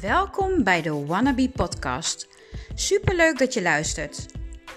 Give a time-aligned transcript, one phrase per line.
[0.00, 2.28] Welkom bij de Wannabe Podcast.
[2.74, 4.26] Superleuk dat je luistert.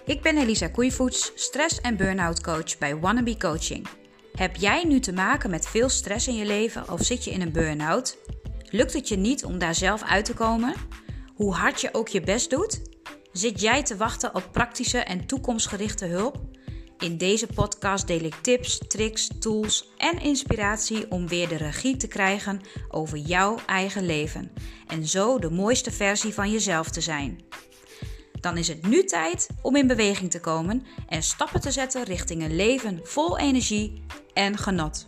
[0.06, 3.88] Ik ben Elisa Koeivoets, stress- en burn-out coach bij Wannabe Coaching.
[4.34, 7.42] Heb jij nu te maken met veel stress in je leven of zit je in
[7.42, 8.18] een burn-out?
[8.70, 10.74] Lukt het je niet om daar zelf uit te komen?
[11.36, 12.82] Hoe hard je ook je best doet?
[13.32, 16.49] Zit jij te wachten op praktische en toekomstgerichte hulp?
[17.00, 22.08] In deze podcast deel ik tips, tricks, tools en inspiratie om weer de regie te
[22.08, 24.52] krijgen over jouw eigen leven
[24.88, 27.44] en zo de mooiste versie van jezelf te zijn.
[28.42, 32.44] Dan is het nu tijd om in beweging te komen en stappen te zetten richting
[32.44, 34.04] een leven vol energie
[34.34, 35.06] en genot.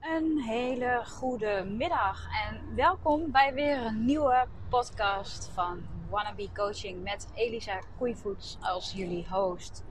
[0.00, 7.26] Een hele goede middag en welkom bij weer een nieuwe podcast van Wannabe Coaching met
[7.34, 9.84] Elisa Koeivoets als jullie host.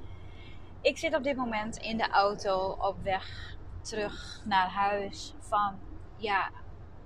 [0.81, 5.80] Ik zit op dit moment in de auto op weg terug naar huis van
[6.17, 6.52] ja,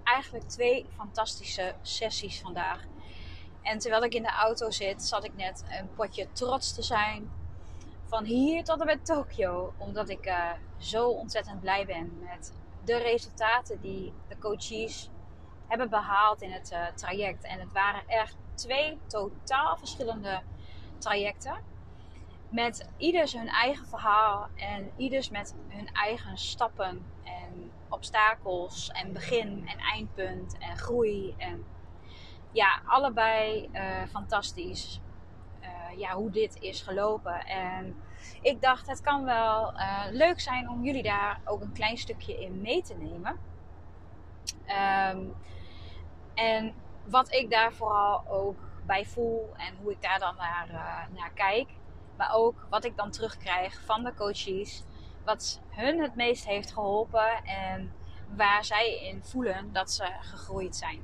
[0.03, 2.83] eigenlijk twee fantastische sessies vandaag.
[3.61, 7.31] En terwijl ik in de auto zit, zat ik net een potje trots te zijn
[8.05, 9.73] van hier tot en met Tokio.
[9.77, 15.09] Omdat ik uh, zo ontzettend blij ben met de resultaten die de coaches
[15.67, 17.43] hebben behaald in het uh, traject.
[17.43, 20.41] En het waren echt twee totaal verschillende
[20.97, 21.55] trajecten.
[22.49, 29.67] Met ieders hun eigen verhaal en ieders met hun eigen stappen en obstakels en begin
[29.67, 31.35] en eindpunt en groei.
[31.37, 31.65] En
[32.51, 35.01] ja, allebei uh, fantastisch.
[35.61, 37.45] Uh, ja, hoe dit is gelopen.
[37.45, 37.95] En
[38.41, 39.73] ik dacht, het kan wel
[40.11, 43.39] leuk zijn om jullie daar ook een klein stukje in mee te nemen.
[45.15, 45.35] Um,
[46.35, 46.73] en
[47.05, 51.31] wat ik daar vooral ook bij voel en hoe ik daar dan naar, uh, naar
[51.33, 51.69] kijk.
[52.17, 54.83] Maar ook wat ik dan terugkrijg van de coaches.
[55.25, 57.93] Wat hun het meest heeft geholpen en
[58.35, 61.01] waar zij in voelen dat ze gegroeid zijn.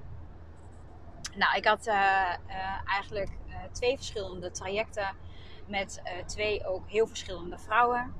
[1.35, 1.93] Nou, ik had uh,
[2.47, 3.29] uh, eigenlijk
[3.71, 5.15] twee verschillende trajecten
[5.67, 8.13] met twee ook heel verschillende vrouwen.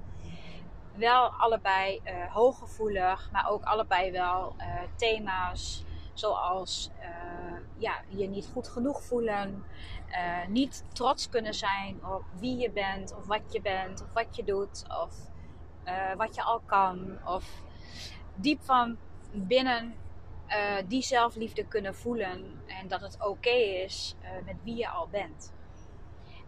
[0.96, 4.56] Wel allebei hooggevoelig, maar ook allebei wel
[4.96, 5.84] thema's
[6.22, 9.64] Zoals uh, ja, je niet goed genoeg voelen,
[10.10, 14.36] uh, niet trots kunnen zijn op wie je bent, of wat je bent, of wat
[14.36, 15.16] je doet, of
[15.86, 17.18] uh, wat je al kan.
[17.26, 17.64] Of
[18.36, 18.98] diep van
[19.32, 19.96] binnen
[20.88, 24.16] die zelfliefde kunnen voelen en dat het oké is
[24.46, 25.54] met wie je al bent.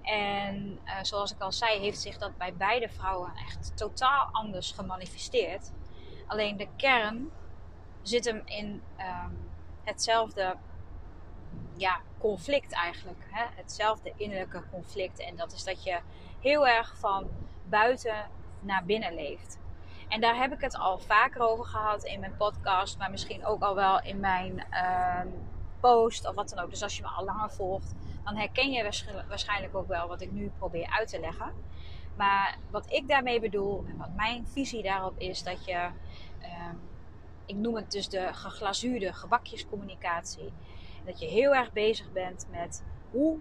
[0.01, 5.71] En zoals ik al zei, heeft zich dat bij beide vrouwen echt totaal anders gemanifesteerd.
[6.27, 7.31] Alleen de kern
[8.01, 9.42] zit hem in um,
[9.83, 10.55] hetzelfde
[11.75, 13.27] ja, conflict eigenlijk.
[13.29, 13.45] Hè?
[13.55, 15.19] Hetzelfde innerlijke conflict.
[15.19, 15.99] En dat is dat je
[16.39, 17.27] heel erg van
[17.69, 18.29] buiten
[18.59, 19.57] naar binnen leeft.
[20.07, 23.61] En daar heb ik het al vaker over gehad in mijn podcast, maar misschien ook
[23.61, 25.31] al wel in mijn uh,
[25.79, 26.69] post of wat dan ook.
[26.69, 28.83] Dus als je me al langer volgt, dan herken je
[29.27, 31.51] waarschijnlijk ook wel wat ik nu probeer uit te leggen.
[32.15, 35.89] Maar wat ik daarmee bedoel en wat mijn visie daarop is, dat je
[36.41, 36.69] uh,
[37.45, 40.53] ik noem het dus de geglazuurde gebakjescommunicatie.
[41.05, 43.37] Dat je heel erg bezig bent met hoe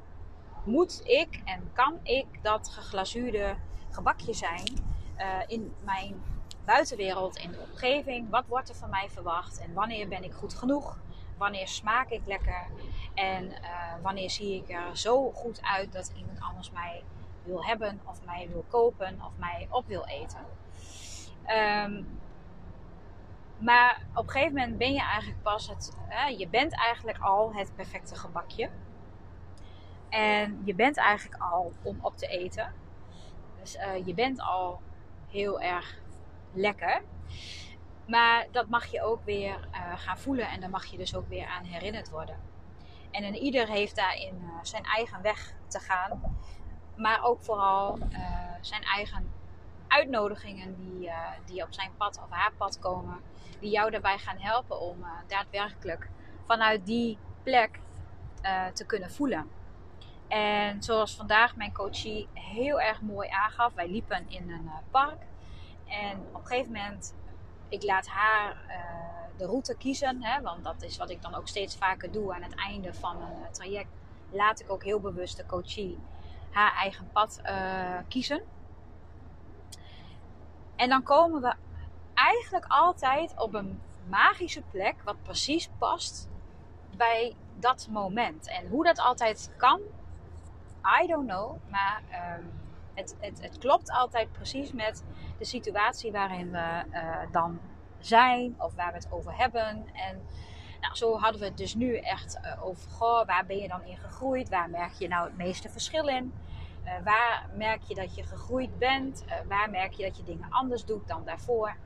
[0.65, 3.57] moet ik en kan ik dat geglazuurde
[3.91, 6.23] gebakje zijn uh, in mijn
[6.65, 8.31] buitenwereld, in de omgeving.
[8.31, 10.99] Wat wordt er van mij verwacht en wanneer ben ik goed genoeg?
[11.39, 12.67] Wanneer smaak ik lekker?
[13.15, 17.03] En uh, wanneer zie ik er zo goed uit dat iemand anders mij
[17.45, 20.47] wil hebben of mij wil kopen of mij op wil eten?
[21.49, 22.21] Um,
[23.63, 25.97] maar op een gegeven moment ben je eigenlijk pas het.
[26.37, 28.71] Je bent eigenlijk al het perfecte gebakje.
[30.09, 32.75] En je bent eigenlijk al om op te eten.
[33.61, 34.81] Dus uh, je bent al
[35.29, 35.99] heel erg
[36.53, 37.03] lekker.
[38.07, 41.29] Maar dat mag je ook weer uh, gaan voelen en daar mag je dus ook
[41.29, 42.41] weer aan herinnerd worden.
[43.11, 46.37] En een ieder heeft daarin uh, zijn eigen weg te gaan.
[46.97, 47.99] Maar ook vooral
[48.61, 49.33] zijn eigen
[49.93, 53.21] uitnodigingen die, uh, die op zijn pad of haar pad komen,
[53.61, 56.09] die jou daarbij gaan helpen om uh, daadwerkelijk
[56.47, 57.81] vanuit die plek
[58.43, 59.51] uh, te kunnen voelen.
[60.29, 65.23] En zoals vandaag mijn coachie heel erg mooi aangaf, wij liepen in een park
[65.87, 67.15] en op een gegeven moment,
[67.69, 68.57] ik laat haar
[69.37, 72.43] de route kiezen, hè, want dat is wat ik dan ook steeds vaker doe aan
[72.43, 73.91] het einde van een traject,
[74.31, 75.99] laat ik ook heel bewust de coachie
[76.51, 77.41] haar eigen pad
[78.09, 78.43] kiezen.
[80.77, 81.55] En dan komen we
[82.15, 86.29] eigenlijk altijd op een magische plek, wat precies past
[86.97, 88.49] bij dat moment.
[88.49, 89.81] En hoe dat altijd kan,
[91.03, 91.57] I don't know.
[91.71, 92.03] Maar
[92.39, 92.51] um,
[92.95, 95.05] het, het, het, klopt altijd precies met
[95.39, 97.61] de situatie waarin we uh, dan
[97.99, 99.87] zijn of waar we het over hebben.
[99.93, 100.23] En
[100.81, 103.85] nou, zo hadden we het dus nu echt uh, over, goh, waar ben je dan
[103.85, 104.49] in gegroeid?
[104.49, 106.33] Waar merk je nou het meeste verschil in?
[106.85, 109.25] Uh, waar merk je dat je gegroeid bent?
[109.27, 111.77] Uh, waar merk je dat je dingen anders doet dan daarvoor?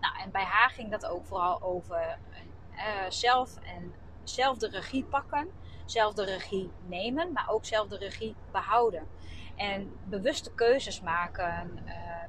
[0.00, 2.18] Nou, en bij haar ging dat ook vooral over
[3.08, 5.48] zelf en zelf de regie pakken,
[5.84, 9.08] zelf de regie nemen, maar ook zelf de regie behouden.
[9.56, 11.84] En bewuste keuzes maken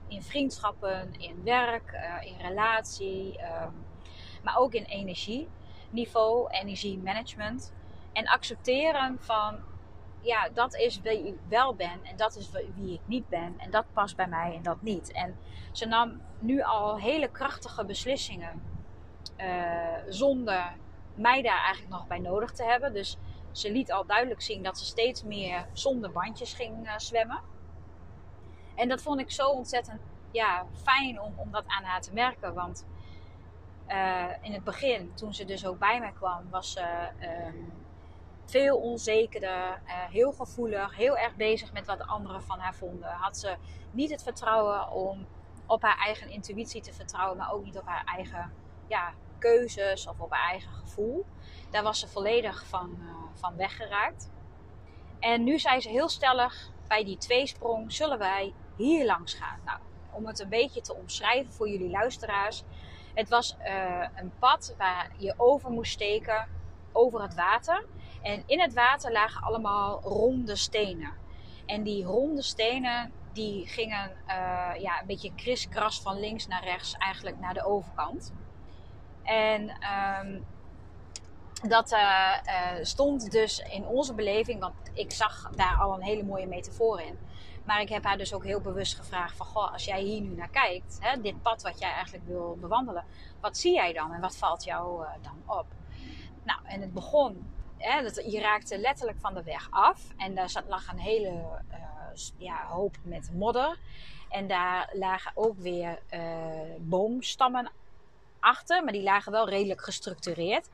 [0.08, 1.92] in vriendschappen, in werk,
[2.22, 3.72] in relatie, ehm,
[4.44, 5.50] maar ook in energie
[5.94, 7.74] niveau, energiemanagement.
[8.14, 9.60] En accepteren van,
[10.24, 13.54] ja, dat is wie ik wel ben en dat is wie ik niet ben.
[13.58, 15.12] En dat past bij mij en dat niet.
[15.12, 15.38] En
[15.72, 18.62] ze nam nu al hele krachtige beslissingen
[19.38, 20.74] uh, zonder
[21.16, 22.94] mij daar eigenlijk nog bij nodig te hebben.
[22.94, 23.18] Dus
[23.52, 27.42] ze liet al duidelijk zien dat ze steeds meer zonder bandjes ging uh, zwemmen.
[28.76, 32.54] En dat vond ik zo ontzettend ja, fijn om, om dat aan haar te merken.
[32.54, 32.86] Want
[33.88, 37.10] uh, in het begin, toen ze dus ook bij mij kwam, was ze
[37.48, 37.82] um,
[38.45, 43.10] veel onzekerder, uh, heel gevoelig, heel erg bezig met wat de anderen van haar vonden.
[43.10, 43.56] Had ze
[43.92, 45.28] niet het vertrouwen om
[45.66, 48.54] op haar eigen intuïtie te vertrouwen, maar ook niet op haar eigen
[48.88, 51.25] ja, keuzes of op haar eigen gevoel.
[51.69, 54.31] Daar was ze volledig van, uh, van weggeraakt.
[55.19, 59.60] En nu zei ze heel stellig bij die tweesprong: zullen wij hier langs gaan?
[59.66, 59.80] Nou,
[60.12, 62.63] om het een beetje te omschrijven voor jullie luisteraars.
[63.13, 66.48] Het was uh, een pad waar je over moest steken
[66.92, 67.86] over het water.
[68.24, 71.12] En in het water lagen allemaal ronde stenen.
[71.66, 76.94] En die ronde stenen die gingen uh, ja, een beetje kriskras van links naar rechts
[76.98, 78.34] eigenlijk naar de overkant.
[79.24, 79.70] En
[80.22, 80.46] um,
[81.70, 82.34] dat uh,
[82.81, 87.18] stond dus in onze beleving, want ik zag daar al een hele mooie metafoor in.
[87.66, 90.36] Maar ik heb haar dus ook heel bewust gevraagd van, goh, als jij hier nu
[90.36, 93.06] naar kijkt, hè, dit pad wat jij eigenlijk wil bewandelen,
[93.42, 95.66] wat zie jij dan en wat valt jou dan op?
[96.44, 97.53] Nou, en het begon,
[98.25, 101.30] je raakte letterlijk van de weg af en daar zat, lag een hele
[101.71, 103.77] uh, ja, hoop met modder.
[104.30, 106.19] En daar lagen ook weer uh,
[106.80, 107.71] boomstammen
[108.39, 110.69] achter, maar die lagen wel redelijk gestructureerd.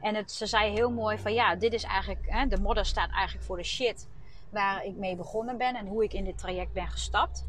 [0.00, 3.46] En het, ze zei heel mooi van ja, dit is eigenlijk, de modder staat eigenlijk
[3.46, 4.08] voor de shit
[4.50, 7.44] waar ik mee begonnen ben en hoe ik in dit traject ben gestapt.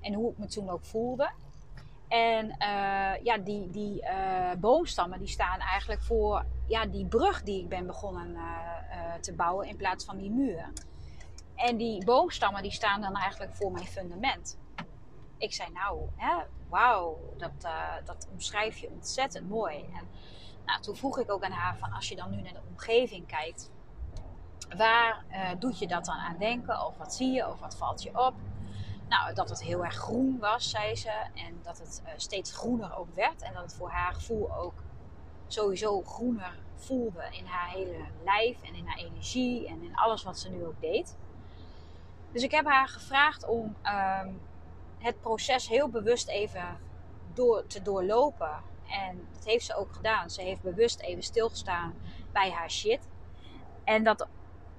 [0.00, 1.30] En hoe ik me toen ook voelde.
[2.08, 7.60] En uh, ja, die, die uh, boomstammen die staan eigenlijk voor ja, die brug die
[7.60, 10.72] ik ben begonnen uh, te bouwen in plaats van die muur.
[11.54, 14.58] En die boomstammen die staan dan eigenlijk voor mijn fundament.
[15.38, 16.00] Ik zei nou,
[16.68, 17.68] wauw, dat,
[18.04, 19.76] dat omschrijf je ontzettend mooi.
[19.76, 20.08] En
[20.66, 23.26] nou, toen vroeg ik ook aan haar van als je dan nu naar de omgeving
[23.26, 23.70] kijkt
[24.76, 25.24] Waar
[25.58, 26.86] doet je dat dan aan denken?
[26.86, 27.48] Of wat zie je?
[27.48, 28.34] Of wat valt je op?
[29.14, 31.10] Nou, dat het heel erg groen was, zei ze.
[31.34, 33.42] En dat het uh, steeds groener ook werd.
[33.42, 34.74] En dat het voor haar gevoel ook
[35.46, 40.38] sowieso groener voelde in haar hele lijf en in haar energie en in alles wat
[40.38, 41.16] ze nu ook deed.
[42.32, 44.40] Dus ik heb haar gevraagd om um,
[44.98, 46.78] het proces heel bewust even
[47.34, 48.62] door, te doorlopen.
[48.88, 50.30] En dat heeft ze ook gedaan.
[50.30, 51.94] Ze heeft bewust even stilgestaan
[52.32, 53.08] bij haar shit.
[53.84, 54.26] En dat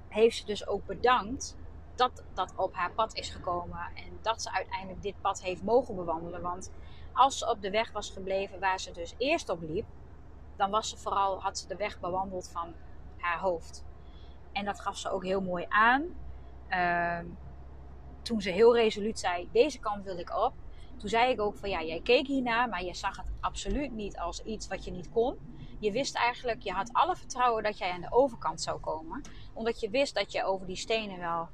[0.07, 1.55] heeft ze dus ook bedankt
[1.95, 3.79] dat dat op haar pad is gekomen.
[3.93, 6.41] En dat ze uiteindelijk dit pad heeft mogen bewandelen.
[6.41, 6.71] Want
[7.13, 9.85] als ze op de weg was gebleven waar ze dus eerst op liep,
[10.55, 12.73] dan was ze vooral, had ze de weg bewandeld van
[13.17, 13.85] haar hoofd.
[14.51, 16.03] En dat gaf ze ook heel mooi aan.
[16.69, 17.19] Uh,
[18.21, 20.53] toen ze heel resoluut zei: Deze kant wil ik op.
[20.97, 24.17] Toen zei ik ook van ja, jij keek hiernaar, maar je zag het absoluut niet
[24.17, 25.37] als iets wat je niet kon.
[25.79, 29.21] Je wist eigenlijk, je had alle vertrouwen dat jij aan de overkant zou komen.
[29.53, 31.49] Omdat je wist dat je over die stenen wel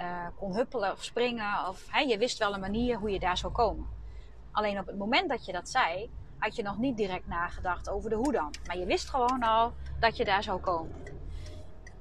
[0.00, 1.68] uh, kon huppelen of springen.
[1.68, 3.86] Of je wist wel een manier hoe je daar zou komen.
[4.52, 8.10] Alleen op het moment dat je dat zei, had je nog niet direct nagedacht over
[8.10, 8.54] de hoe dan.
[8.66, 10.96] Maar je wist gewoon al dat je daar zou komen.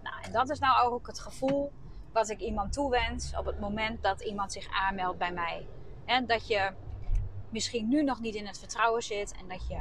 [0.04, 1.72] Nou, en dat is nou ook het gevoel
[2.12, 5.68] wat ik iemand toewens op het moment dat iemand zich aanmeldt bij mij.
[6.06, 6.72] En dat je
[7.50, 9.76] misschien nu nog niet in het vertrouwen zit en dat je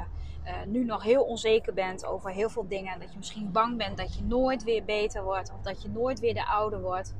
[0.45, 2.99] uh, nu nog heel onzeker bent over heel veel dingen.
[2.99, 6.19] Dat je misschien bang bent dat je nooit weer beter wordt of dat je nooit
[6.19, 7.15] weer de oude wordt.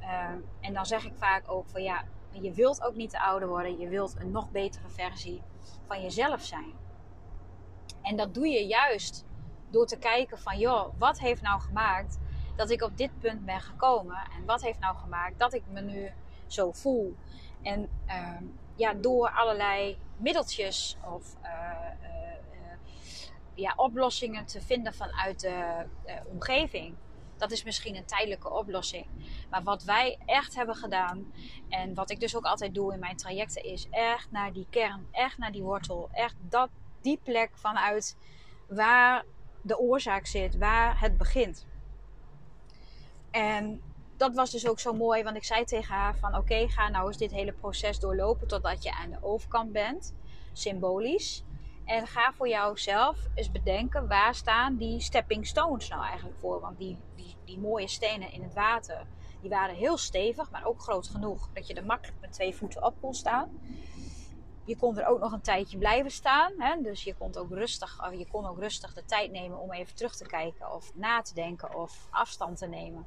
[0.00, 0.30] Uh,
[0.60, 3.78] en dan zeg ik vaak ook van ja, je wilt ook niet de oude worden.
[3.78, 5.42] Je wilt een nog betere versie
[5.86, 6.72] van jezelf zijn.
[8.02, 9.24] En dat doe je juist
[9.70, 12.18] door te kijken van joh, wat heeft nou gemaakt
[12.56, 14.16] dat ik op dit punt ben gekomen?
[14.16, 16.12] En wat heeft nou gemaakt dat ik me nu
[16.46, 17.16] zo voel?
[17.62, 18.36] En uh,
[18.76, 21.70] ja, door allerlei middeltjes of uh,
[23.54, 25.86] ja, oplossingen te vinden vanuit de,
[26.32, 26.94] omgeving.
[27.40, 29.06] Dat is misschien een tijdelijke oplossing.
[29.50, 31.32] Maar wat wij echt hebben gedaan,
[31.68, 35.06] en wat ik dus ook altijd doe in mijn trajecten, is echt naar die kern,
[35.10, 36.68] echt naar die wortel, echt dat
[37.00, 38.16] die plek vanuit
[38.68, 39.24] waar
[39.62, 41.66] de oorzaak zit, waar het begint.
[43.30, 43.82] En
[44.16, 47.06] dat was dus ook zo mooi, want ik zei tegen haar van oké, ga nou
[47.06, 50.14] eens dit hele proces doorlopen totdat je aan de overkant bent,
[50.52, 51.44] symbolisch.
[51.90, 56.60] En ga voor jouzelf eens bedenken waar staan die stepping stones nou eigenlijk voor.
[56.60, 59.06] Want die, die, die mooie stenen in het water,
[59.40, 62.84] die waren heel stevig, maar ook groot genoeg dat je er makkelijk met twee voeten
[62.84, 63.60] op kon staan.
[64.64, 66.52] Je kon er ook nog een tijdje blijven staan.
[66.58, 66.82] Hè?
[66.82, 70.16] Dus je kon, ook rustig, je kon ook rustig de tijd nemen om even terug
[70.16, 73.06] te kijken of na te denken of afstand te nemen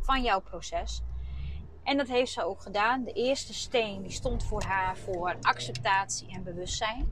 [0.00, 1.02] van jouw proces.
[1.82, 3.04] En dat heeft ze ook gedaan.
[3.04, 7.10] De eerste steen die stond voor haar voor acceptatie en bewustzijn.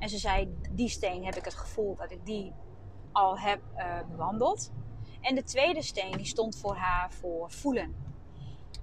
[0.00, 2.52] En ze zei, die steen heb ik het gevoel dat ik die
[3.12, 4.72] al heb uh, bewandeld.
[5.20, 7.94] En de tweede steen die stond voor haar voor voelen.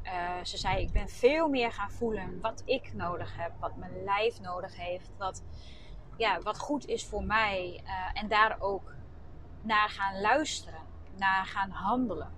[0.04, 4.04] Uh, ze zei, ik ben veel meer gaan voelen wat ik nodig heb, wat mijn
[4.04, 5.44] lijf nodig heeft, wat,
[6.18, 7.82] ja, wat goed is voor mij.
[7.84, 8.94] Uh, en daar ook
[9.62, 10.82] naar gaan luisteren,
[11.16, 12.32] naar gaan handelen.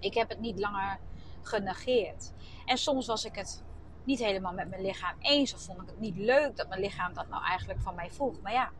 [0.00, 0.98] Ik heb het niet langer
[1.42, 2.32] genegeerd.
[2.64, 3.64] En soms was ik het
[4.06, 5.54] niet helemaal met mijn lichaam eens.
[5.54, 8.40] Of vond ik het niet leuk dat mijn lichaam dat nou eigenlijk van mij vroeg.
[8.40, 8.70] Maar ja,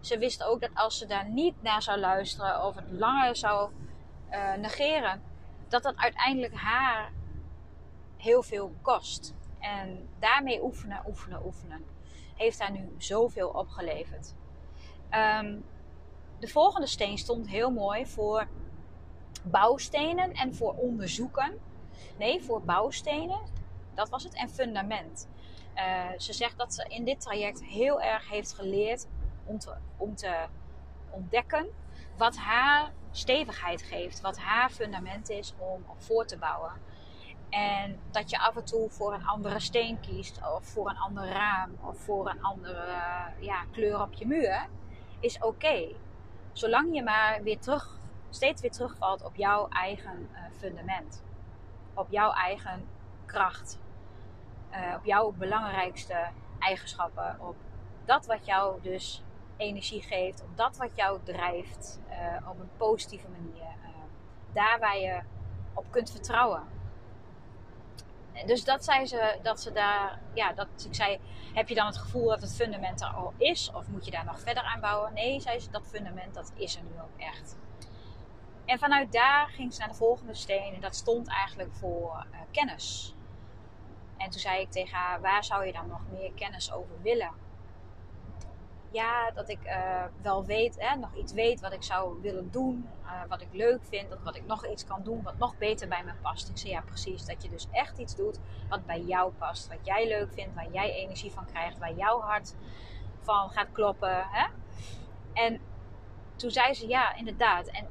[0.00, 3.70] ze wist ook dat als ze daar niet naar zou luisteren of het langer zou
[4.30, 5.22] uh, negeren,
[5.68, 7.12] dat dat uiteindelijk haar
[8.16, 9.34] heel veel kost.
[9.58, 11.84] En daarmee oefenen, oefenen, oefenen.
[12.34, 14.34] Heeft haar nu zoveel opgeleverd.
[15.40, 15.64] Um,
[16.38, 18.48] de volgende steen stond heel mooi voor
[19.42, 21.58] bouwstenen en voor onderzoeken.
[22.18, 23.40] Nee, voor bouwstenen.
[23.94, 24.34] Dat was het.
[24.34, 25.28] En fundament.
[25.76, 29.06] Uh, ze zegt dat ze in dit traject heel erg heeft geleerd
[29.96, 30.46] om te,
[31.10, 31.66] ontdekken
[32.16, 36.72] wat haar stevigheid geeft, wat haar fundament is om op voor te bouwen.
[37.50, 41.28] En dat je af en toe voor een andere steen kiest, of voor een ander
[41.28, 42.86] raam, of voor een andere
[43.38, 44.66] ja, kleur op je muur,
[45.20, 45.88] is oké.
[46.52, 47.98] Zolang je maar weer terug,
[48.30, 51.22] steeds weer terugvalt op jouw eigen uh, fundament,
[51.94, 52.84] op jouw eigen
[53.26, 53.78] kracht,
[54.74, 56.28] uh, op jouw belangrijkste
[56.58, 57.56] eigenschappen, op
[58.04, 59.22] dat wat jou dus
[59.56, 63.62] energie geeft, op dat wat jou drijft uh, op een positieve manier.
[63.62, 63.88] Uh,
[64.52, 65.20] daar waar je
[65.74, 66.62] op kunt vertrouwen.
[68.46, 71.20] Dus dat zei ze, dat ze daar, ja, dat ik zei,
[71.54, 73.70] heb je dan het gevoel dat het fundament er al is?
[73.74, 75.14] Of moet je daar nog verder aan bouwen?
[75.14, 77.56] Nee, zei ze, dat fundament, dat is er nu ook echt.
[78.64, 83.13] En vanuit daar ging ze naar de volgende steen en dat stond eigenlijk voor kennis.
[84.16, 87.30] En toen zei ik tegen haar, waar zou je dan nog meer kennis over willen?
[88.94, 92.88] ja, dat ik uh, wel weet, hè, nog iets weet wat ik zou willen doen,
[93.04, 95.88] uh, wat ik leuk vind, dat wat ik nog iets kan doen wat nog beter
[95.88, 96.48] bij me past.
[96.48, 97.24] Ik zei ja, precies.
[97.24, 100.70] Dat je dus echt iets doet wat bij jou past, wat jij leuk vindt, waar
[100.72, 102.54] jij energie van krijgt, waar jouw hart
[103.20, 104.26] van gaat kloppen.
[104.30, 104.46] Hè?
[105.32, 105.60] En
[106.36, 107.66] toen zei ze ja, inderdaad.
[107.66, 107.88] En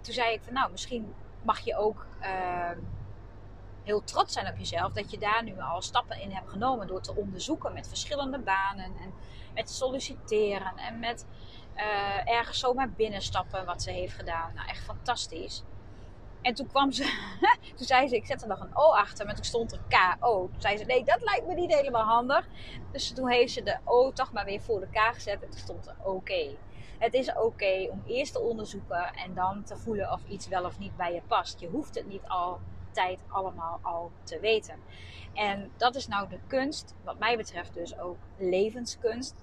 [0.00, 2.06] toen zei ik van nou, misschien mag je ook.
[2.20, 2.70] Uh,
[3.90, 7.00] heel trots zijn op jezelf dat je daar nu al stappen in hebt genomen door
[7.02, 9.12] te onderzoeken met verschillende banen en
[9.54, 11.26] met solliciteren en met
[11.76, 14.54] uh, ergens zomaar binnenstappen wat ze heeft gedaan.
[14.54, 15.62] Nou, echt fantastisch.
[16.42, 17.02] En toen kwam ze,
[17.76, 20.48] toen zei ze, ik zet er nog een O achter, maar toen stond er KO.
[20.52, 22.46] Toen zei ze, nee, dat lijkt me niet helemaal handig.
[22.92, 25.58] Dus toen heeft ze de O toch maar weer voor de K gezet en toen
[25.58, 26.56] stond er oké.
[26.98, 30.78] Het is oké om eerst te onderzoeken en dan te voelen of iets wel of
[30.78, 31.60] niet bij je past.
[31.60, 32.28] Je hoeft het niet
[32.90, 34.74] altijd allemaal al te weten.
[35.34, 39.34] En dat is nou de kunst, wat mij betreft dus ook levenskunst,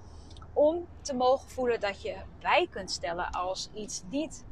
[0.54, 4.46] om te mogen voelen dat je bij kunt stellen als iets niet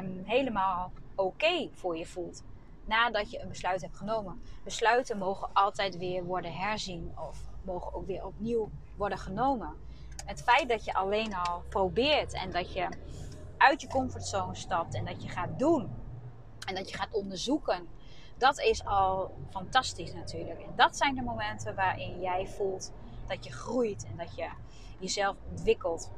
[0.00, 2.42] um, helemaal oké voor je voelt.
[2.84, 4.42] Nadat je een besluit hebt genomen.
[4.64, 9.74] Besluiten mogen altijd weer worden herzien of mogen ook weer opnieuw worden genomen.
[10.24, 12.88] Het feit dat je alleen al probeert en dat je
[13.56, 15.97] uit je comfortzone stapt en dat je gaat doen
[16.68, 17.88] en dat je gaat onderzoeken
[18.38, 20.60] dat is al fantastisch natuurlijk.
[20.60, 22.92] En dat zijn de momenten waarin jij voelt
[23.26, 24.48] dat je groeit en dat je
[24.98, 26.10] jezelf ontwikkelt.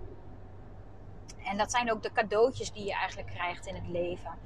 [1.44, 4.38] En dat zijn ook de cadeautjes die je eigenlijk krijgt in het leven.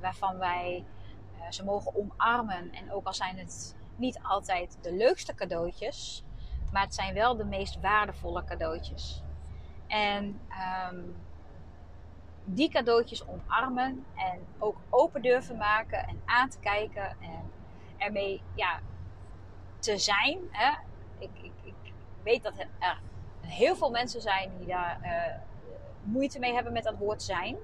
[0.00, 0.84] Waarvan wij
[1.36, 2.72] uh, ze mogen omarmen.
[2.72, 6.24] En ook al zijn het niet altijd de leukste cadeautjes,
[6.72, 9.22] maar het zijn wel de meest waardevolle cadeautjes.
[9.86, 10.40] En
[10.92, 11.16] um,
[12.54, 17.50] die cadeautjes omarmen en ook open durven maken en aan te kijken en
[17.96, 18.80] ermee ja,
[19.78, 20.38] te zijn.
[20.50, 20.70] Hè?
[21.18, 23.00] Ik, ik, ik weet dat er
[23.40, 25.34] heel veel mensen zijn die daar uh,
[26.02, 27.56] moeite mee hebben met dat woord zijn.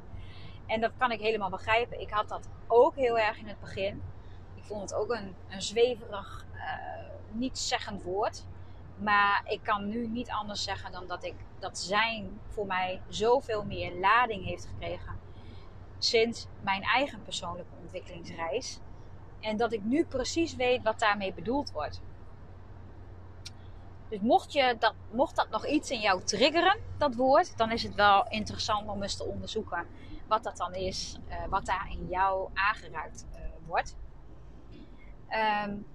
[0.66, 2.00] En dat kan ik helemaal begrijpen.
[2.00, 4.02] Ik had dat ook heel erg in het begin.
[4.54, 6.60] Ik vond het ook een, een zweverig, uh,
[7.30, 8.44] niet zeggend woord.
[8.96, 13.64] Maar ik kan nu niet anders zeggen dan dat ik dat zijn voor mij zoveel
[13.64, 15.18] meer lading heeft gekregen
[15.98, 18.80] sinds mijn eigen persoonlijke ontwikkelingsreis.
[19.40, 22.00] En dat ik nu precies weet wat daarmee bedoeld wordt.
[24.08, 27.82] Dus mocht, je dat, mocht dat nog iets in jou triggeren, dat woord, dan is
[27.82, 29.86] het wel interessant om eens te onderzoeken
[30.28, 33.96] wat dat dan is, uh, wat daar in jou aangeraakt uh, wordt.
[35.66, 35.86] Um,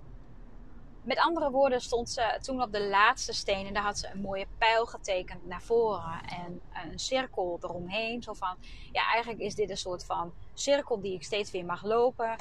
[1.10, 4.22] met andere woorden stond ze toen op de laatste steen en daar had ze een
[4.22, 8.24] mooie pijl getekend naar voren en een cirkel eromheen.
[8.24, 8.56] Zo van,
[8.92, 12.36] ja eigenlijk is dit een soort van cirkel die ik steeds weer mag lopen.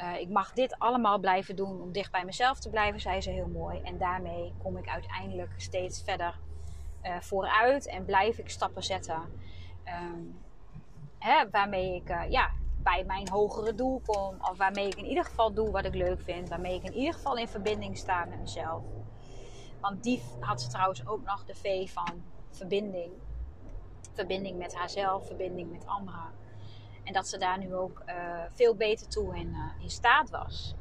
[0.00, 3.30] Uh, ik mag dit allemaal blijven doen om dicht bij mezelf te blijven, zei ze
[3.30, 3.80] heel mooi.
[3.82, 6.38] En daarmee kom ik uiteindelijk steeds verder
[7.02, 9.22] uh, vooruit en blijf ik stappen zetten.
[9.86, 10.40] Um,
[11.18, 12.50] hè, waarmee ik uh, ja,
[12.84, 14.36] bij mijn hogere doel kom.
[14.50, 16.48] Of waarmee ik in ieder geval doe wat ik leuk vind.
[16.48, 18.82] Waarmee ik in ieder geval in verbinding sta met mezelf.
[19.80, 23.12] Want die had ze trouwens ook nog de V van verbinding.
[24.12, 26.32] Verbinding met haarzelf, verbinding met anderen.
[27.04, 28.14] En dat ze daar nu ook uh,
[28.52, 29.40] veel beter toe uh,
[29.80, 30.74] in staat was.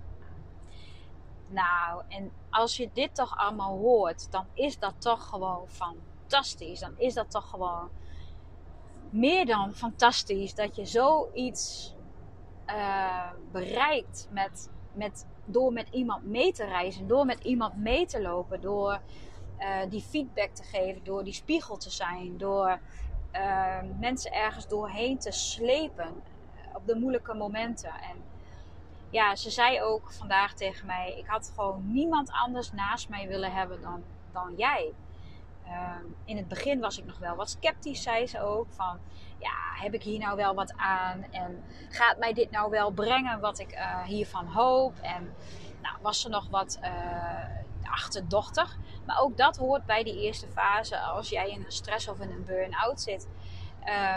[1.47, 6.79] Nou, en als je dit toch allemaal hoort, dan is dat toch gewoon fantastisch.
[6.79, 7.89] Dan is dat toch gewoon
[9.09, 11.92] meer dan fantastisch dat je zoiets
[12.73, 18.21] uh, bereikt met, met, door met iemand mee te reizen, door met iemand mee te
[18.21, 18.99] lopen, door
[19.59, 22.79] uh, die feedback te geven, door die spiegel te zijn, door
[23.33, 26.13] uh, mensen ergens doorheen te slepen
[26.73, 27.93] op de moeilijke momenten.
[27.93, 28.17] En
[29.09, 33.51] ja, ze zei ook vandaag tegen mij: Ik had gewoon niemand anders naast mij willen
[33.51, 34.93] hebben dan, dan jij.
[36.25, 38.67] In het begin was ik nog wel wat sceptisch, zei ze ook.
[38.69, 38.99] Van
[39.43, 41.25] ja, heb ik hier nou wel wat aan?
[41.31, 44.93] En gaat mij dit nou wel brengen wat ik uh, hiervan hoop?
[45.01, 45.33] En
[45.81, 48.77] nou, was ze nog wat uh, achterdochtig.
[49.05, 52.31] Maar ook dat hoort bij die eerste fase als jij in een stress of in
[52.31, 53.27] een burn-out zit.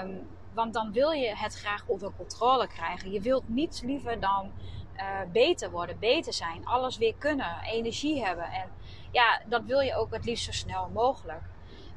[0.02, 3.12] Um, want dan wil je het graag onder controle krijgen.
[3.12, 4.52] Je wilt niets liever dan
[4.96, 8.44] uh, beter worden, beter zijn, alles weer kunnen, energie hebben.
[8.44, 8.70] En
[9.10, 11.42] ja, dat wil je ook het liefst zo snel mogelijk.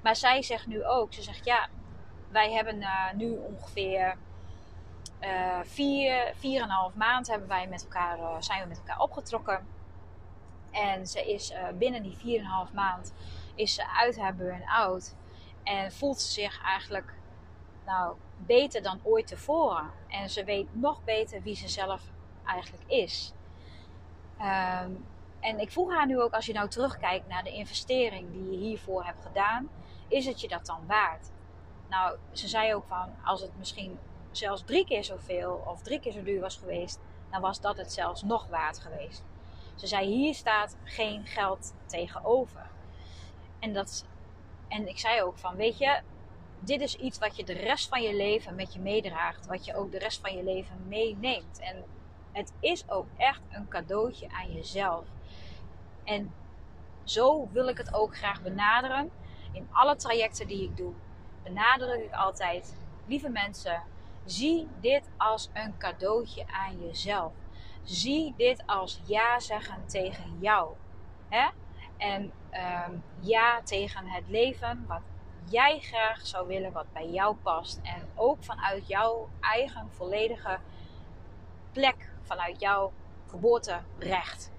[0.01, 1.67] Maar zij zegt nu ook, ze zegt ja,
[2.31, 4.17] wij hebben uh, nu ongeveer
[5.21, 8.77] uh, vier, vier en een half maand hebben wij met elkaar, uh, zijn we met
[8.77, 9.67] elkaar opgetrokken.
[10.71, 13.13] En ze is binnen die vier en een half maand
[13.55, 15.15] is ze uit haar burn-out.
[15.63, 17.13] En voelt ze zich eigenlijk
[17.85, 19.91] nou, beter dan ooit tevoren.
[20.07, 22.01] En ze weet nog beter wie ze zelf
[22.45, 23.33] eigenlijk is.
[24.39, 25.05] Um,
[25.39, 28.57] en ik vroeg haar nu ook, als je nou terugkijkt naar de investering die je
[28.57, 29.69] hiervoor hebt gedaan,
[30.07, 31.31] is het je dat dan waard?
[31.89, 33.99] Nou, ze zei ook van, als het misschien
[34.32, 36.99] zelfs drie keer zoveel of drie keer zo duur was geweest,
[37.32, 39.23] dan was dat het zelfs nog waard geweest.
[39.75, 42.69] Ze zei, hier staat geen geld tegenover.
[43.60, 44.06] En, dat,
[44.67, 46.02] en ik zei ook van, weet je,
[46.60, 49.45] dit is iets wat je de rest van je leven met je meedraagt.
[49.45, 51.60] Wat je ook de rest van je leven meeneemt.
[51.60, 51.84] En
[52.32, 55.06] het is ook echt een cadeautje aan jezelf.
[56.04, 56.34] En
[57.04, 59.12] zo wil ik het ook graag benaderen.
[59.52, 60.93] In alle trajecten die ik doe,
[61.43, 62.75] benadruk ik altijd:
[63.06, 63.84] lieve mensen,
[64.25, 67.34] zie dit als een cadeautje aan jezelf.
[67.84, 70.73] Zie dit als ja zeggen tegen jou.
[71.30, 71.47] Hè?
[71.97, 72.32] En
[72.88, 75.02] um, ja tegen het leven wat
[75.49, 77.80] jij graag zou willen, wat bij jou past.
[77.84, 80.60] En ook vanuit jouw eigen volledige
[81.71, 82.91] plek, vanuit jouw
[83.30, 84.52] geboorterecht.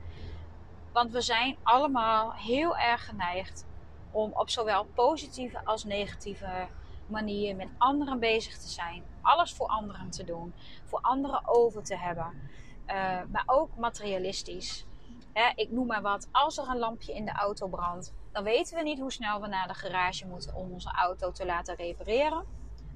[0.93, 3.67] Want we zijn allemaal heel erg geneigd
[4.11, 6.67] om op zowel positieve als negatieve
[7.07, 9.03] manier met anderen bezig te zijn.
[9.23, 10.55] Alles voor anderen te doen.
[10.85, 12.51] Voor anderen over te hebben.
[12.87, 12.95] Uh,
[13.29, 14.87] maar ook materialistisch.
[15.33, 16.29] Hè, ik noem maar wat.
[16.33, 19.47] Als er een lampje in de auto brandt, dan weten we niet hoe snel we
[19.47, 22.45] naar de garage moeten om onze auto te laten repareren.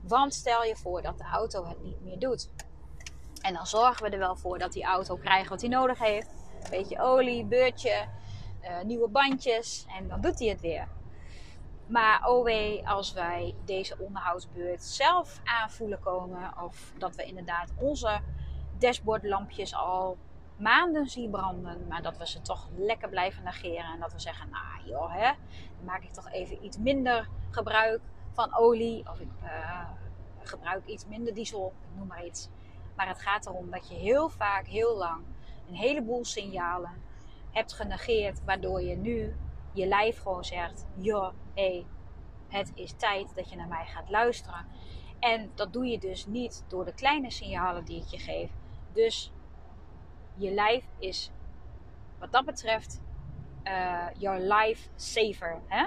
[0.02, 2.50] Want stel je voor dat de auto het niet meer doet.
[3.40, 6.28] En dan zorgen we er wel voor dat die auto krijgt wat hij nodig heeft.
[6.62, 8.08] Een beetje olie, beurtje,
[8.62, 10.88] uh, nieuwe bandjes en dan doet hij het weer.
[11.86, 18.20] Maar oh wee, als wij deze onderhoudsbeurt zelf aanvoelen komen, of dat we inderdaad onze
[18.78, 20.18] dashboardlampjes al
[20.56, 24.50] maanden zien branden, maar dat we ze toch lekker blijven negeren en dat we zeggen,
[24.50, 25.32] nou joh, hè,
[25.76, 28.00] dan maak ik toch even iets minder gebruik
[28.32, 29.88] van olie, of ik uh,
[30.42, 32.48] gebruik iets minder diesel, noem maar iets.
[32.96, 35.22] Maar het gaat erom dat je heel vaak, heel lang,
[35.68, 37.02] een heleboel signalen
[37.50, 39.36] hebt genegeerd, waardoor je nu
[39.72, 41.86] je lijf gewoon zegt: joh, hey,
[42.48, 44.66] het is tijd dat je naar mij gaat luisteren.
[45.20, 48.50] En dat doe je dus niet door de kleine signalen die ik je geef.
[48.92, 49.32] Dus
[50.34, 51.30] je lijf is
[52.18, 53.00] wat dat betreft
[53.64, 55.62] uh, your life saver.
[55.66, 55.86] Hè?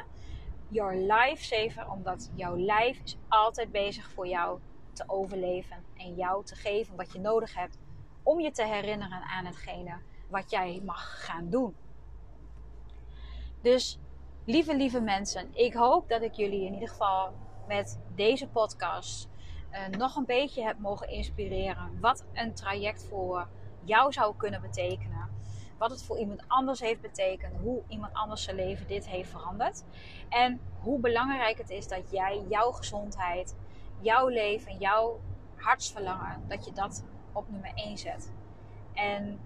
[0.67, 4.59] Your life saver, omdat jouw lijf is altijd bezig voor jou
[4.93, 7.77] te overleven en jou te geven wat je nodig hebt
[8.23, 9.97] om je te herinneren aan hetgene
[10.29, 11.75] wat jij mag gaan doen.
[13.61, 13.99] Dus
[14.47, 17.33] lieve, lieve mensen, ik hoop dat ik jullie in ieder geval
[17.67, 19.29] met deze podcast
[19.71, 21.97] uh, nog een beetje heb mogen inspireren.
[21.99, 23.47] Wat een traject voor
[23.83, 25.29] jou zou kunnen betekenen.
[25.77, 27.53] Wat het voor iemand anders heeft betekend.
[27.61, 29.83] Hoe iemand anders zijn leven dit heeft veranderd.
[30.29, 33.55] En hoe belangrijk het is dat jij jouw gezondheid,
[33.99, 35.19] jouw leven, jouw
[35.55, 38.31] hartsverlangen, dat je dat op nummer 1 zet.
[38.93, 39.39] En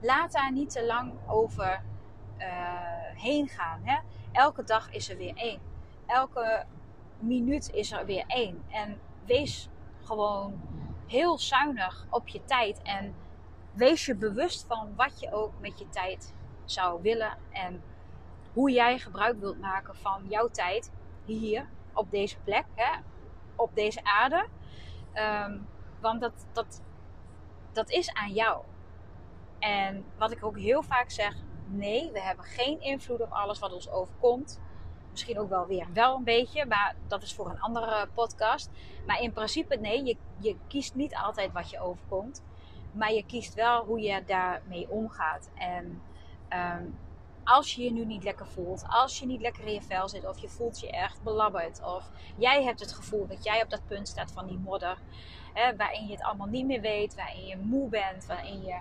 [0.00, 1.82] laat daar niet te lang over
[2.38, 2.46] uh,
[3.14, 3.80] heen gaan.
[3.84, 3.98] Hè?
[4.34, 5.60] Elke dag is er weer één.
[6.06, 6.64] Elke
[7.18, 8.64] minuut is er weer één.
[8.68, 9.68] En wees
[10.02, 10.60] gewoon
[11.06, 12.82] heel zuinig op je tijd.
[12.82, 13.14] En
[13.72, 17.38] wees je bewust van wat je ook met je tijd zou willen.
[17.50, 17.82] En
[18.52, 20.92] hoe jij gebruik wilt maken van jouw tijd
[21.24, 23.00] hier op deze plek, hè,
[23.56, 24.46] op deze aarde.
[25.14, 25.66] Um,
[26.00, 26.82] want dat, dat,
[27.72, 28.64] dat is aan jou.
[29.58, 31.34] En wat ik ook heel vaak zeg,
[31.66, 34.60] nee, we hebben geen invloed op alles wat ons overkomt.
[35.10, 38.70] Misschien ook wel weer wel een beetje, maar dat is voor een andere podcast.
[39.06, 42.42] Maar in principe nee, je, je kiest niet altijd wat je overkomt.
[42.92, 45.50] Maar je kiest wel hoe je daarmee omgaat.
[45.54, 46.02] En
[46.50, 46.98] um,
[47.44, 50.28] als je je nu niet lekker voelt, als je niet lekker in je vel zit,
[50.28, 53.86] of je voelt je echt belabberd, of jij hebt het gevoel dat jij op dat
[53.86, 54.98] punt staat van die modder,
[55.52, 58.78] hè, waarin je het allemaal niet meer weet, waarin je moe bent, waarin je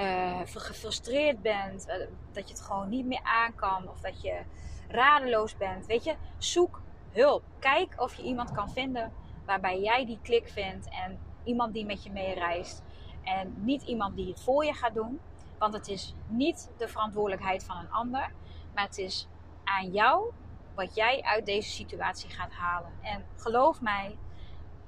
[0.00, 1.94] uh, gefrustreerd bent, uh,
[2.32, 4.42] dat je het gewoon niet meer aan kan, of dat je
[4.88, 6.80] radeloos bent, weet je, zoek
[7.12, 7.42] hulp.
[7.58, 9.12] Kijk of je iemand kan vinden
[9.44, 12.82] waarbij jij die klik vindt en iemand die met je meereist.
[13.24, 15.20] En niet iemand die het voor je gaat doen.
[15.58, 18.32] Want het is niet de verantwoordelijkheid van een ander.
[18.74, 19.28] Maar het is
[19.64, 20.32] aan jou
[20.74, 22.92] wat jij uit deze situatie gaat halen.
[23.02, 24.18] En geloof mij,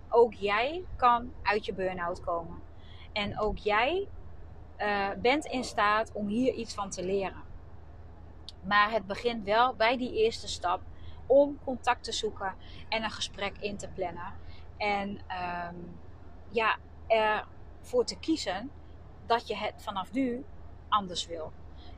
[0.09, 2.63] ook jij kan uit je burn-out komen.
[3.13, 4.09] En ook jij
[4.81, 7.43] uh, bent in staat om hier iets van te leren.
[8.63, 10.81] Maar het begint wel bij die eerste stap
[11.27, 12.55] om contact te zoeken
[12.89, 14.33] en een gesprek in te plannen.
[14.77, 15.99] En um,
[16.49, 18.71] ja, ervoor te kiezen
[19.27, 20.45] dat je het vanaf nu
[20.89, 21.53] anders wil.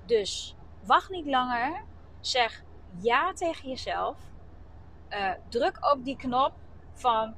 [0.05, 1.83] Dus wacht niet langer.
[2.21, 2.65] Zeg
[3.01, 4.17] ja tegen jezelf.
[5.11, 6.53] Uh, druk op die knop
[6.93, 7.35] van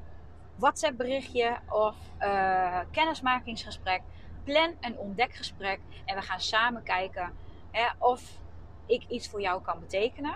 [0.57, 4.02] WhatsApp berichtje of uh, kennismakingsgesprek.
[4.44, 7.37] Plan een ontdekgesprek en we gaan samen kijken
[7.70, 8.40] hè, of
[8.87, 10.35] ik iets voor jou kan betekenen.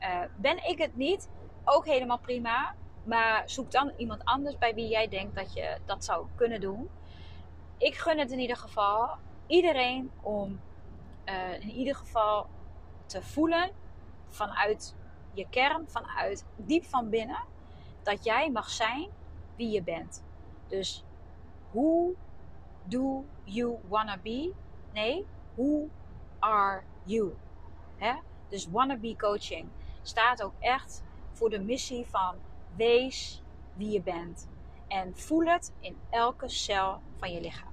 [0.00, 1.28] Uh, ben ik het niet?
[1.64, 2.74] Ook helemaal prima.
[3.04, 6.90] Maar zoek dan iemand anders bij wie jij denkt dat je dat zou kunnen doen.
[7.78, 10.60] Ik gun het in ieder geval iedereen om
[11.24, 12.46] uh, in ieder geval
[13.06, 13.70] te voelen
[14.28, 14.94] vanuit
[15.32, 17.44] je kern, vanuit diep van binnen,
[18.02, 19.08] dat jij mag zijn
[19.56, 20.24] wie je bent.
[20.66, 21.04] Dus
[21.70, 22.14] hoe
[22.88, 24.52] do you wanna be?
[24.92, 25.88] Nee, who
[26.38, 27.36] are you?
[27.96, 28.14] Hè?
[28.48, 29.68] Dus wannabe coaching
[30.02, 32.34] staat ook echt voor de missie van
[32.76, 33.42] wees
[33.74, 34.48] wie je bent.
[34.88, 37.72] En voel het in elke cel van je lichaam.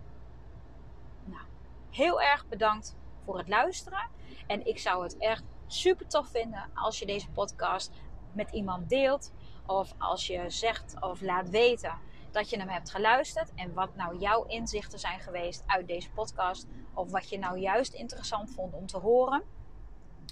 [1.25, 1.43] Nou,
[1.89, 2.95] heel erg bedankt
[3.25, 4.09] voor het luisteren.
[4.47, 7.91] En ik zou het echt super tof vinden als je deze podcast
[8.31, 9.33] met iemand deelt.
[9.65, 11.99] Of als je zegt of laat weten
[12.33, 13.53] dat je hem hebt geluisterd.
[13.53, 16.67] En wat nou jouw inzichten zijn geweest uit deze podcast.
[16.93, 19.43] Of wat je nou juist interessant vond om te horen.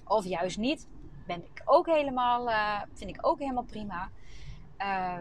[0.05, 0.87] Of juist niet.
[1.25, 4.09] Ben ik ook helemaal, uh, vind ik ook helemaal prima.
[4.77, 5.19] Uh,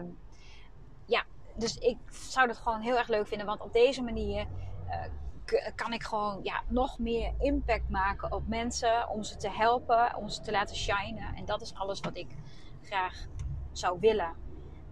[1.05, 1.23] ja,
[1.55, 3.47] dus ik zou het gewoon heel erg leuk vinden.
[3.47, 4.47] Want op deze manier
[4.87, 9.09] uh, kan ik gewoon ja, nog meer impact maken op mensen.
[9.09, 11.35] Om ze te helpen, om ze te laten shinen.
[11.35, 12.35] En dat is alles wat ik
[12.81, 13.25] graag
[13.71, 14.35] zou willen.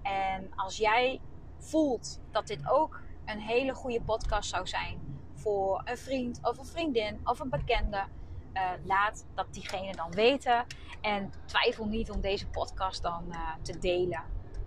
[0.01, 1.21] En als jij
[1.59, 6.65] voelt dat dit ook een hele goede podcast zou zijn voor een vriend of een
[6.65, 8.03] vriendin of een bekende,
[8.53, 10.65] uh, laat dat diegene dan weten.
[11.01, 14.23] En twijfel niet om deze podcast dan uh, te delen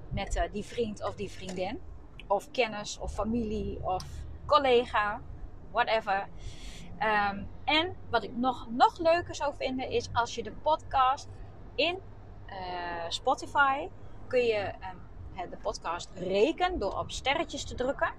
[0.09, 1.81] met uh, die vriend of die vriendin.
[2.26, 4.05] Of kennis of familie of
[4.46, 5.20] collega,
[5.70, 6.28] whatever.
[7.31, 11.28] Um, en wat ik nog, nog leuker zou vinden is als je de podcast
[11.74, 11.98] in
[13.09, 13.88] Spotify
[14.28, 15.00] kun je um,
[15.35, 18.12] de podcast rekenen door op sterretjes te drukken.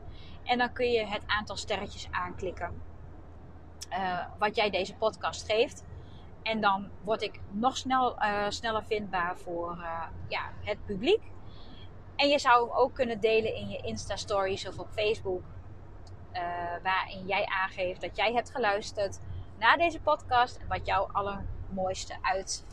[0.43, 2.81] En dan kun je het aantal sterretjes aanklikken.
[3.89, 5.83] Uh, wat jij deze podcast geeft.
[6.43, 9.85] En dan word ik nog snel, uh, sneller vindbaar voor
[10.27, 11.21] ja, het publiek.
[12.15, 15.43] En je zou hem ook kunnen delen in je Insta-stories of op Facebook.
[16.83, 19.19] waarin jij aangeeft dat jij hebt geluisterd
[19.59, 20.57] naar deze podcast.
[20.57, 22.65] En wat jouw aller, mooiste uit,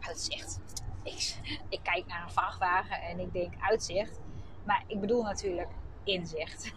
[0.00, 0.60] uitzicht.
[1.04, 1.36] Ik,
[1.68, 4.20] ik kijk naar een vrachtwagen en ik denk uitzicht.
[4.64, 5.70] Maar ik bedoel natuurlijk
[6.04, 6.72] inzicht.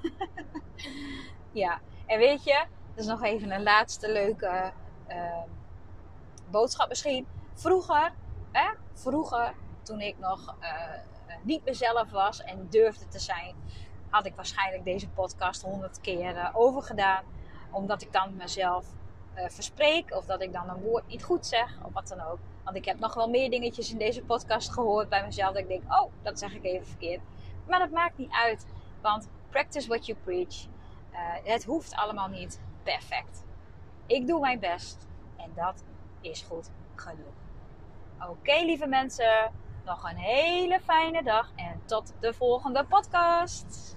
[1.52, 4.72] ja, en weet je, dat is nog even een laatste leuke
[5.10, 5.42] uh,
[6.50, 7.28] boodschap misschien.
[7.54, 8.14] Vroeger,
[8.52, 10.68] hè, vroeger toen ik nog uh,
[11.44, 13.56] niet mezelf was en durfde te zijn,
[14.10, 17.24] had ik waarschijnlijk deze podcast honderd keer overgedaan.
[17.72, 18.86] Omdat ik dan mezelf
[19.36, 22.40] uh, verspreek of dat ik dan een woord niet goed zeg of wat dan ook.
[22.68, 25.68] Want ik heb nog wel meer dingetjes in deze podcast gehoord bij mezelf dat ik
[25.68, 27.22] denk, oh, dat zeg ik even verkeerd.
[27.68, 28.66] Maar dat maakt niet uit,
[29.02, 30.66] want practice what you preach.
[31.44, 33.46] het hoeft allemaal niet perfect.
[34.06, 35.84] Ik doe mijn best en dat
[36.22, 37.34] is goed genoeg.
[38.30, 39.52] Oké, lieve mensen,
[39.86, 43.97] nog een hele fijne dag en tot de volgende podcast.